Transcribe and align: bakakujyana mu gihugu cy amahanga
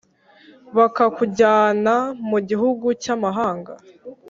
bakakujyana 0.77 1.95
mu 2.29 2.39
gihugu 2.49 2.87
cy 3.01 3.09
amahanga 3.15 3.73